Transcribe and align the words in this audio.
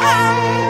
Bye. 0.00 0.69